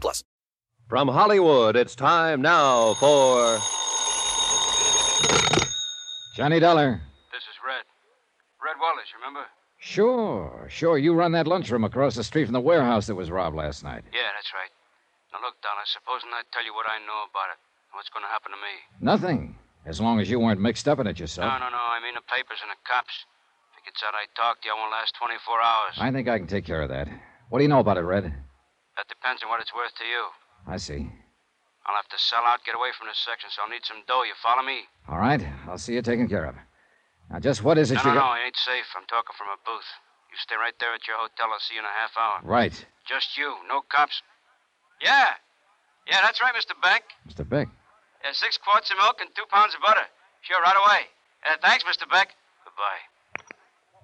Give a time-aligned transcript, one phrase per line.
[0.00, 0.22] plus.
[0.88, 3.58] From Hollywood, it's time now for...
[6.36, 7.00] Johnny Dollar.
[7.32, 7.84] This is Red.
[8.64, 9.44] Red Wallace, remember?
[9.78, 10.96] Sure, sure.
[10.96, 14.04] You run that lunchroom across the street from the warehouse that was robbed last night.
[14.12, 14.70] Yeah, that's right.
[15.32, 17.58] Now look, Dollar, supposing I tell you what I know about it.
[17.92, 18.74] What's going to happen to me?
[19.00, 19.58] Nothing.
[19.84, 21.52] As long as you weren't mixed up in it yourself.
[21.52, 21.82] No, no, no.
[21.82, 23.26] I mean the papers and the cops.
[23.72, 25.94] If it gets out I talked to you, I won't last 24 hours.
[25.98, 27.08] I think I can take care of that.
[27.50, 28.32] What do you know about it, Red?
[28.96, 30.22] That depends on what it's worth to you.
[30.66, 31.08] I see.
[31.86, 34.22] I'll have to sell out, get away from this section, so I'll need some dough.
[34.22, 34.86] You follow me?
[35.08, 35.42] All right.
[35.66, 36.54] I'll see you taken care of.
[37.30, 38.36] Now, just what is it no, you no, got?
[38.36, 38.40] no.
[38.40, 38.86] It ain't safe.
[38.94, 39.88] I'm talking from a booth.
[40.30, 41.50] You stay right there at your hotel.
[41.50, 42.38] I'll see you in a half hour.
[42.44, 42.72] Right.
[43.08, 43.56] Just you.
[43.68, 44.22] No cops.
[45.02, 45.34] Yeah.
[46.06, 46.78] Yeah, that's right, Mr.
[46.80, 47.02] Beck.
[47.28, 47.48] Mr.
[47.48, 47.68] Beck.
[48.24, 50.06] Yeah, six quarts of milk and two pounds of butter.
[50.42, 51.10] Sure, right away.
[51.42, 52.08] Uh, thanks, Mr.
[52.08, 52.30] Beck.
[52.64, 53.02] Goodbye.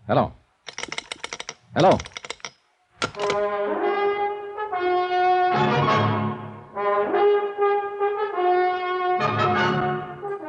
[0.06, 0.32] Hello.
[1.74, 1.98] Hello.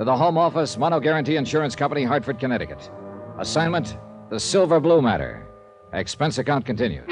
[0.00, 2.90] to the Home Office, Mono Guarantee Insurance Company, Hartford, Connecticut.
[3.38, 3.98] Assignment
[4.30, 5.46] The Silver Blue Matter.
[5.92, 7.04] Expense account continued.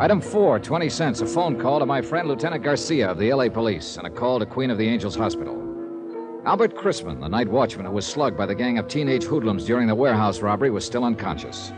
[0.00, 1.20] Item four, 20 cents.
[1.20, 4.38] A phone call to my friend Lieutenant Garcia of the LA Police and a call
[4.38, 5.60] to Queen of the Angels Hospital.
[6.46, 9.86] Albert Chrisman, the night watchman who was slugged by the gang of teenage hoodlums during
[9.86, 11.74] the warehouse robbery, was still unconscious.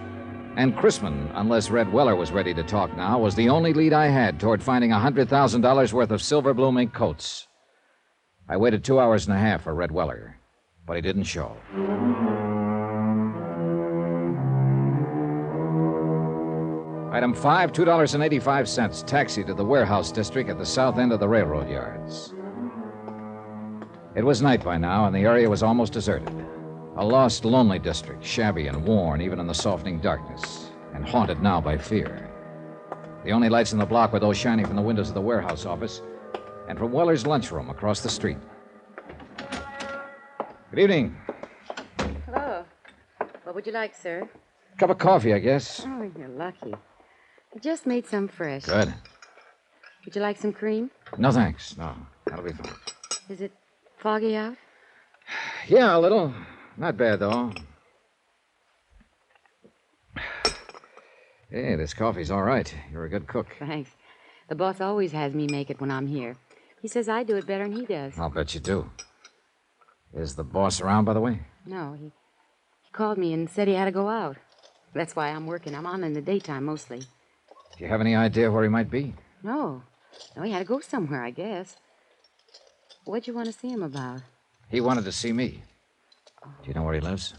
[0.56, 4.06] And Chrisman, unless Red Weller was ready to talk now, was the only lead I
[4.06, 7.47] had toward finding $100,000 worth of silver blue mink coats.
[8.49, 10.39] I waited two hours and a half for Red Weller,
[10.87, 11.56] but he didn't show.
[17.12, 19.06] Item five, $2.85.
[19.06, 22.33] Taxi to the warehouse district at the south end of the railroad yards.
[24.15, 26.47] It was night by now, and the area was almost deserted.
[26.98, 31.60] A lost, lonely district, shabby and worn even in the softening darkness, and haunted now
[31.60, 32.30] by fear.
[33.22, 35.66] The only lights in the block were those shining from the windows of the warehouse
[35.66, 36.00] office
[36.70, 38.38] and from Weller's lunchroom across the street.
[40.70, 41.14] Good evening.
[42.24, 42.64] Hello.
[43.44, 44.26] What would you like, sir?
[44.72, 45.82] A Cup of coffee, I guess.
[45.86, 46.72] Oh, you're lucky.
[47.54, 48.64] I just made some fresh.
[48.64, 48.92] Good.
[50.06, 50.90] Would you like some cream?
[51.18, 51.76] No, thanks.
[51.76, 52.72] No, that'll be fine.
[53.28, 53.52] Is it
[53.98, 54.56] foggy out?
[55.68, 56.32] Yeah, a little.
[56.78, 57.53] Not bad, though.
[61.50, 62.75] Hey, this coffee's all right.
[62.92, 63.47] You're a good cook.
[63.59, 63.91] Thanks.
[64.48, 66.37] The boss always has me make it when I'm here.
[66.82, 68.19] He says I do it better than he does.
[68.19, 68.91] I'll bet you do.
[70.12, 71.41] Is the boss around, by the way?
[71.64, 72.06] No, he,
[72.82, 74.37] he called me and said he had to go out.
[74.94, 75.75] That's why I'm working.
[75.75, 76.98] I'm on in the daytime mostly.
[76.98, 77.06] Do
[77.78, 79.14] you have any idea where he might be?
[79.43, 79.82] No.
[80.37, 81.76] No, he had to go somewhere, I guess.
[83.05, 84.23] What'd you want to see him about?
[84.70, 85.62] He wanted to see me.
[86.62, 87.34] Do you know where he lives?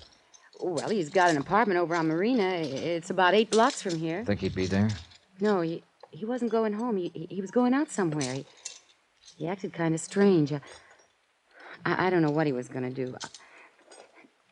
[0.59, 2.43] Oh, well, he's got an apartment over on Marina.
[2.43, 4.23] It's about eight blocks from here.
[4.25, 4.89] Think he'd be there?
[5.39, 6.97] No, he he wasn't going home.
[6.97, 8.33] He he, was going out somewhere.
[8.33, 8.45] He,
[9.37, 10.51] he acted kind of strange.
[10.53, 10.61] I,
[11.85, 13.13] I I don't know what he was going to do.
[13.13, 13.27] Uh,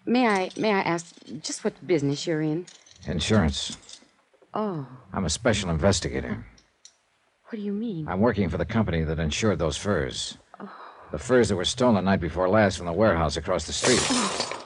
[0.06, 2.66] may I may I ask just what business you're in?
[3.08, 3.78] Insurance.
[4.54, 6.46] Oh, I'm a special investigator.
[7.50, 8.08] what do you mean?
[8.08, 10.38] I'm working for the company that insured those furs.
[11.16, 14.02] The furs that were stolen the night before last from the warehouse across the street.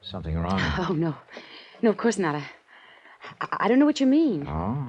[0.00, 0.58] Something wrong?
[0.78, 1.14] Oh no,
[1.82, 2.34] no, of course not.
[2.36, 2.44] I,
[3.38, 4.48] I, I don't know what you mean.
[4.48, 4.88] Oh?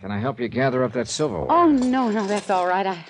[0.00, 1.48] Can I help you gather up that silverware?
[1.50, 2.86] Oh, no, no, that's all right.
[2.86, 3.04] I,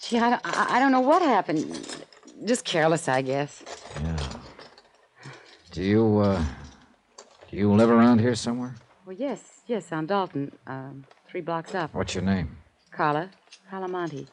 [0.00, 2.04] gee, I, don't- I, I don't know what happened.
[2.46, 3.62] Just careless, I guess.
[4.02, 4.16] Yeah.
[5.72, 6.42] Do you, uh,
[7.50, 8.76] do you live around here somewhere?
[9.04, 11.92] Well, yes, yes, on Dalton, um, three blocks up.
[11.92, 12.56] What's your name?
[12.90, 13.28] Carla,
[13.68, 14.26] Carla Monte.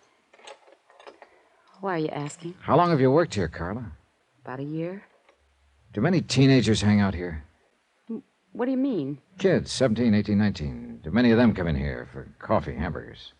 [1.81, 2.55] Why are you asking?
[2.61, 3.91] How long have you worked here, Carla?
[4.43, 5.03] About a year?
[5.93, 7.43] Do many teenagers hang out here?
[8.51, 9.19] What do you mean?
[9.37, 10.99] Kids, 17, 18, 19.
[11.03, 13.33] Do many of them come in here for coffee, hamburgers?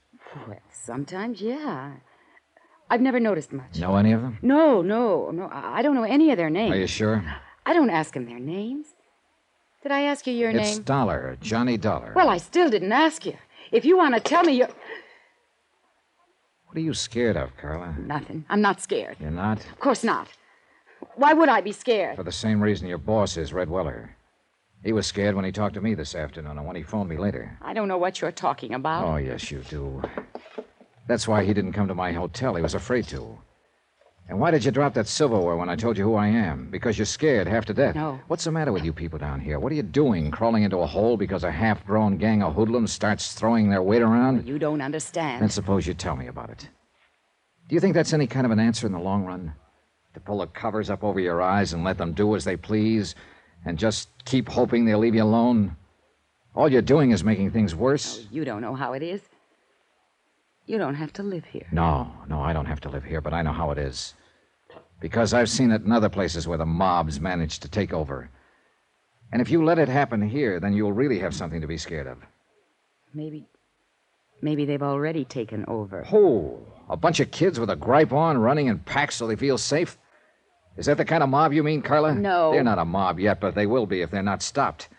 [0.47, 1.94] Well, sometimes, yeah.
[2.89, 3.77] I've never noticed much.
[3.77, 4.38] Know any of them?
[4.42, 5.50] No, no, no.
[5.51, 6.74] I don't know any of their names.
[6.74, 7.24] Are you sure?
[7.65, 8.88] I don't ask them their names.
[9.83, 10.68] Did I ask you your it's name?
[10.68, 12.13] It's Dollar, Johnny Dollar.
[12.15, 13.38] Well, I still didn't ask you.
[13.71, 14.69] If you want to tell me your.
[16.69, 17.95] What are you scared of, Carla?
[17.98, 18.45] Nothing.
[18.48, 19.18] I'm not scared.
[19.19, 19.57] You're not?
[19.71, 20.27] Of course not.
[21.16, 22.16] Why would I be scared?
[22.16, 24.16] For the same reason your boss is, Red Weller.
[24.83, 27.18] He was scared when he talked to me this afternoon and when he phoned me
[27.18, 27.57] later.
[27.63, 29.04] I don't know what you're talking about.
[29.04, 30.04] Oh, yes, you do.
[31.07, 32.54] That's why he didn't come to my hotel.
[32.54, 33.39] He was afraid to.
[34.29, 36.69] And why did you drop that silverware when I told you who I am?
[36.69, 37.95] Because you're scared half to death.
[37.95, 38.19] No.
[38.27, 39.59] What's the matter with you people down here?
[39.59, 40.29] What are you doing?
[40.29, 44.03] Crawling into a hole because a half grown gang of hoodlums starts throwing their weight
[44.03, 44.47] around?
[44.47, 45.41] You don't understand.
[45.41, 46.69] Then suppose you tell me about it.
[47.67, 49.51] Do you think that's any kind of an answer in the long run?
[50.13, 53.15] To pull the covers up over your eyes and let them do as they please
[53.65, 55.75] and just keep hoping they'll leave you alone?
[56.53, 58.27] All you're doing is making things worse.
[58.29, 59.21] You don't know how it is.
[60.67, 61.65] You don't have to live here.
[61.71, 64.13] No, no, I don't have to live here, but I know how it is.
[64.99, 68.29] Because I've seen it in other places where the mobs manage to take over.
[69.31, 72.07] And if you let it happen here, then you'll really have something to be scared
[72.07, 72.17] of.
[73.13, 73.47] Maybe.
[74.41, 76.03] Maybe they've already taken over.
[76.05, 76.59] Who?
[76.89, 79.97] A bunch of kids with a gripe on running in packs so they feel safe?
[80.77, 82.15] Is that the kind of mob you mean, Carla?
[82.15, 82.51] No.
[82.51, 84.89] They're not a mob yet, but they will be if they're not stopped.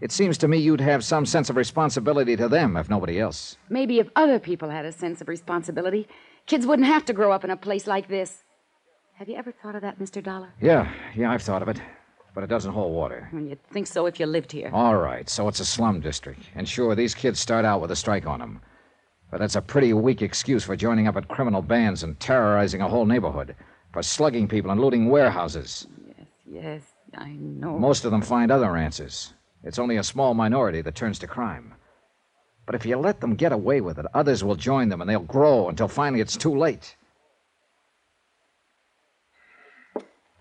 [0.00, 3.56] It seems to me you'd have some sense of responsibility to them, if nobody else.
[3.68, 6.08] Maybe if other people had a sense of responsibility,
[6.46, 8.42] kids wouldn't have to grow up in a place like this.
[9.22, 10.20] Have you ever thought of that, Mr.
[10.20, 10.48] Dollar?
[10.60, 11.80] Yeah, yeah, I've thought of it.
[12.34, 13.30] But it doesn't hold water.
[13.32, 14.68] Well, you'd think so if you lived here.
[14.72, 16.42] All right, so it's a slum district.
[16.56, 18.60] And sure, these kids start out with a strike on them.
[19.30, 22.88] But that's a pretty weak excuse for joining up at criminal bands and terrorizing a
[22.88, 23.54] whole neighborhood,
[23.92, 25.86] for slugging people and looting warehouses.
[26.04, 26.82] Yes, yes,
[27.16, 27.78] I know.
[27.78, 29.34] Most of them find other answers.
[29.62, 31.74] It's only a small minority that turns to crime.
[32.66, 35.20] But if you let them get away with it, others will join them and they'll
[35.20, 36.96] grow until finally it's too late.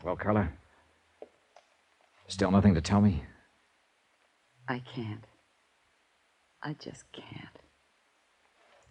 [0.03, 0.50] Well, Carla,
[2.27, 3.24] still nothing to tell me?
[4.68, 5.24] I can't.
[6.63, 7.57] I just can't.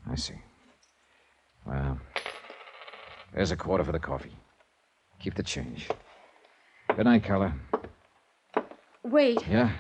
[0.09, 0.35] I see.
[1.67, 1.99] Well,
[3.35, 4.37] there's a quarter for the coffee.
[5.21, 5.89] Keep the change.
[6.95, 7.55] Good night, Carla.
[9.03, 9.73] Wait, Yeah?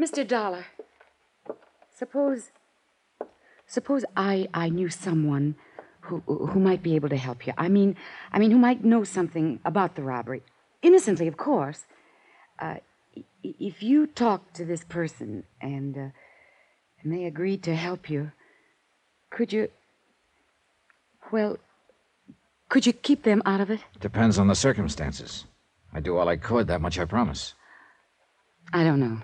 [0.00, 0.26] Mr.
[0.26, 0.66] Dollar.
[1.96, 2.50] Suppose.
[3.66, 5.56] Suppose I, I knew someone
[6.04, 7.52] who, who might be able to help you.
[7.56, 7.96] I mean,
[8.32, 10.42] I mean, who might know something about the robbery.
[10.82, 11.84] Innocently, of course.
[12.58, 12.76] Uh,
[13.42, 16.08] if you talked to this person and, uh,
[17.02, 18.32] and they agreed to help you,
[19.30, 19.68] could you.
[21.32, 21.56] Well,
[22.68, 23.80] could you keep them out of it?
[24.00, 25.46] Depends on the circumstances.
[25.92, 27.54] I do all I could, that much I promise.
[28.72, 29.20] I don't know.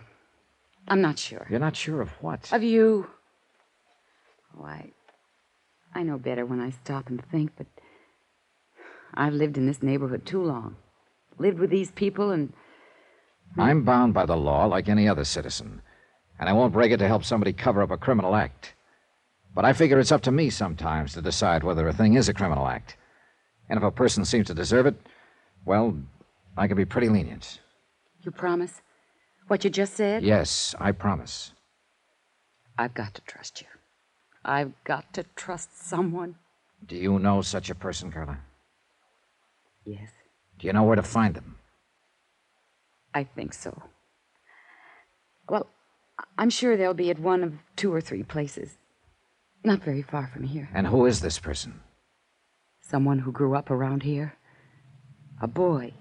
[0.88, 1.46] I'm not sure.
[1.50, 2.52] You're not sure of what?
[2.52, 3.06] Of you.
[4.54, 4.92] Why,
[5.94, 7.66] I know better when I stop and think, but
[9.14, 10.76] I've lived in this neighborhood too long.
[11.38, 12.52] Lived with these people and.
[13.58, 15.82] I'm bound by the law like any other citizen,
[16.38, 18.74] and I won't break it to help somebody cover up a criminal act.
[19.54, 22.34] But I figure it's up to me sometimes to decide whether a thing is a
[22.34, 22.96] criminal act.
[23.68, 24.94] And if a person seems to deserve it,
[25.64, 25.96] well,
[26.56, 27.60] I can be pretty lenient.
[28.22, 28.80] You promise?
[29.48, 30.22] What you just said?
[30.22, 31.52] Yes, I promise.
[32.78, 33.66] I've got to trust you.
[34.44, 36.36] I've got to trust someone.
[36.86, 38.38] Do you know such a person, Carla?
[39.84, 40.10] Yes,
[40.58, 41.56] Do you know where to find them?
[43.14, 43.82] I think so.
[45.48, 45.66] Well,
[46.38, 48.76] I'm sure they'll be at one of two or three places.
[49.64, 50.68] Not very far from here.
[50.74, 51.80] And who is this person?
[52.80, 54.34] Someone who grew up around here.
[55.40, 55.92] A boy,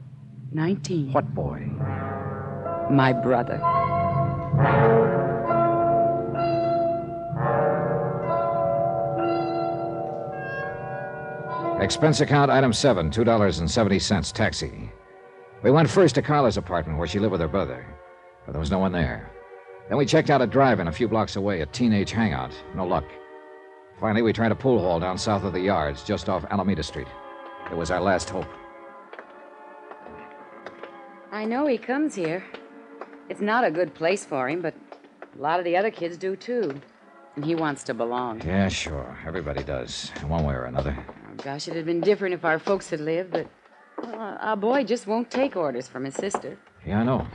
[0.52, 1.14] 19.
[1.14, 1.60] What boy?
[2.92, 3.60] My brother.
[11.82, 14.92] Expense account item seven, $2.70, taxi.
[15.64, 17.88] We went first to Carla's apartment where she lived with her brother,
[18.46, 19.32] but there was no one there.
[19.88, 22.54] Then we checked out a drive-in a few blocks away, a teenage hangout.
[22.76, 23.06] No luck.
[23.98, 27.08] Finally, we tried a pool hall down south of the yards, just off Alameda Street.
[27.72, 28.48] It was our last hope.
[31.32, 32.44] I know he comes here.
[33.30, 34.74] It's not a good place for him, but
[35.38, 36.74] a lot of the other kids do too.
[37.38, 38.42] And he wants to belong.
[38.42, 39.18] Yeah, sure.
[39.26, 40.98] Everybody does, in one way or another.
[41.44, 43.48] Gosh, it'd have been different if our folks had lived, but
[44.04, 46.58] well, our boy just won't take orders from his sister.
[46.86, 47.28] Yeah, I know.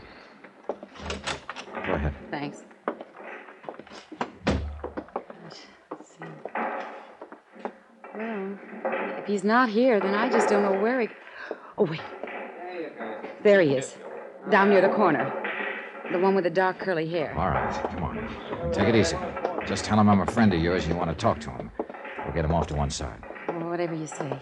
[1.86, 2.14] Go ahead.
[2.30, 2.64] Thanks.
[4.46, 5.60] Let's
[6.02, 6.24] see.
[8.14, 8.58] Well,
[9.18, 11.08] if he's not here, then I just don't know where he.
[11.78, 12.00] Oh, wait.
[13.42, 13.96] There he is.
[14.50, 15.32] Down near the corner.
[16.12, 17.34] The one with the dark curly hair.
[17.36, 18.70] All right, come on.
[18.72, 19.16] Take it easy.
[19.66, 21.70] Just tell him I'm a friend of yours and you want to talk to him.
[22.24, 23.22] We'll get him off to one side.
[23.74, 24.38] Well, whatever you say.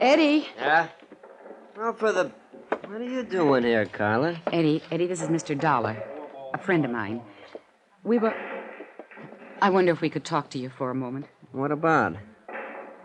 [0.00, 0.46] Eddie.
[0.56, 0.86] Yeah?
[1.76, 2.30] Well, for the.
[2.86, 4.40] What are you doing here, Carla?
[4.52, 5.58] Eddie, Eddie, this is Mr.
[5.58, 6.00] Dollar,
[6.54, 7.20] a friend of mine.
[8.04, 8.32] We were.
[9.60, 11.26] I wonder if we could talk to you for a moment.
[11.50, 12.14] What about?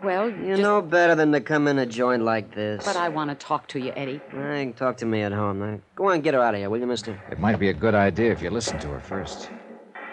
[0.04, 2.84] Well, You just- know better than to come in a joint like this.
[2.84, 4.20] But I want to talk to you, Eddie.
[4.28, 5.58] I can talk to me at home.
[5.58, 7.20] Now, go on, get her out of here, will you, mister?
[7.32, 9.50] It might be a good idea if you listen to her first.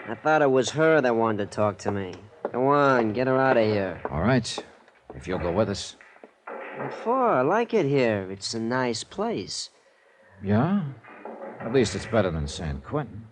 [0.08, 2.14] I thought it was her that wanted to talk to me.
[2.50, 4.00] Go on, get her out of here.
[4.10, 4.58] All right.
[5.14, 5.96] If you'll go with us.
[6.78, 7.28] What for?
[7.28, 8.28] I like it here.
[8.30, 9.70] It's a nice place.
[10.42, 10.82] Yeah?
[11.60, 13.24] At least it's better than San Quentin.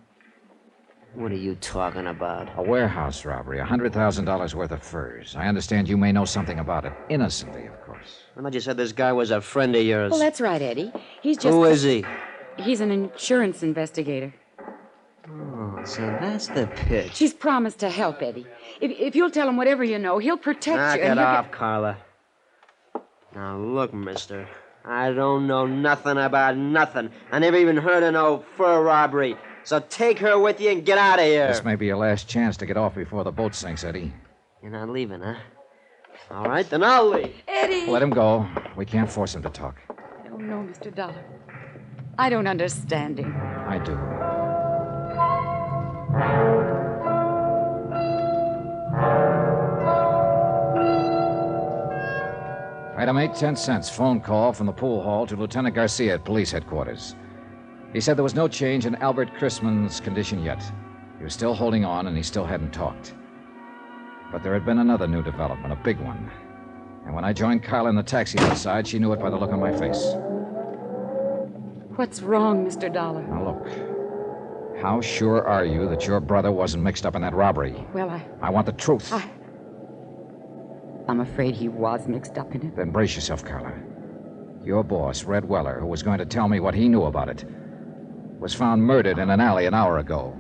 [1.15, 2.57] What are you talking about?
[2.57, 5.35] A warehouse robbery, a $100,000 worth of furs.
[5.37, 6.93] I understand you may know something about it.
[7.09, 8.21] Innocently, of course.
[8.37, 10.13] I thought you said this guy was a friend of yours.
[10.13, 10.93] Well, that's right, Eddie.
[11.21, 11.49] He's just.
[11.49, 12.05] Who is he?
[12.59, 14.33] He's an insurance investigator.
[15.85, 17.15] So that's the pitch.
[17.15, 18.47] She's promised to help Eddie.
[18.81, 21.03] If, if you'll tell him whatever you know, he'll protect Knock you.
[21.03, 21.97] it and he'll off, Carla.
[23.35, 24.49] Now, look, mister.
[24.85, 27.11] I don't know nothing about nothing.
[27.31, 29.37] I never even heard of no fur robbery.
[29.65, 31.49] So take her with you and get out of here.
[31.49, 34.13] This may be your last chance to get off before the boat sinks, Eddie.
[34.63, 35.37] You're not leaving, huh?
[36.31, 37.35] All right, then I'll leave.
[37.47, 37.91] Eddie!
[37.91, 38.47] Let him go.
[38.77, 39.81] We can't force him to talk.
[40.33, 40.95] Oh, no, Mr.
[40.95, 41.25] Dollar.
[42.19, 43.35] I don't understand him.
[43.37, 44.20] I do.
[53.01, 53.89] Item 8, 10 cents.
[53.89, 57.17] Phone call from the pool hall to Lieutenant Garcia at police headquarters.
[57.93, 60.63] He said there was no change in Albert Chrisman's condition yet.
[61.17, 63.15] He was still holding on and he still hadn't talked.
[64.31, 66.31] But there had been another new development, a big one.
[67.05, 69.53] And when I joined Carla in the taxi outside, she knew it by the look
[69.53, 70.15] on my face.
[71.97, 72.93] What's wrong, Mr.
[72.93, 73.23] Dollar?
[73.27, 74.00] Now, look.
[74.81, 77.75] How sure are you that your brother wasn't mixed up in that robbery?
[77.93, 78.25] Well, I.
[78.41, 79.13] I want the truth.
[79.13, 79.29] I.
[81.07, 82.77] I'm afraid he was mixed up in it.
[82.77, 83.73] Then brace yourself, Carla.
[84.65, 87.45] Your boss, Red Weller, who was going to tell me what he knew about it,
[88.39, 90.35] was found murdered in an alley an hour ago.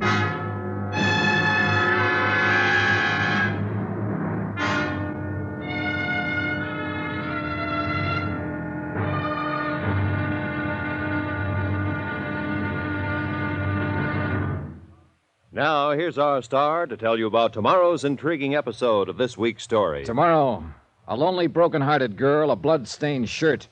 [15.61, 20.07] Now, here's our star to tell you about tomorrow's intriguing episode of this week's story.
[20.07, 20.64] Tomorrow,
[21.07, 23.69] a lonely, broken hearted girl, a blood stained shirt,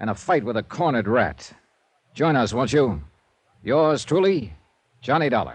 [0.00, 1.52] and a fight with a cornered rat.
[2.14, 3.04] Join us, won't you?
[3.62, 4.54] Yours truly,
[5.02, 5.54] Johnny Dollar.